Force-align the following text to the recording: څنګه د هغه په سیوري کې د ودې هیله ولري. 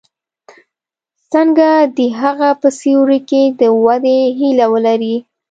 څنګه 1.33 1.69
د 1.97 1.99
هغه 2.21 2.49
په 2.61 2.67
سیوري 2.79 3.19
کې 3.29 3.43
د 3.59 3.61
ودې 3.83 4.19
هیله 4.39 4.65
ولري. 4.73 5.15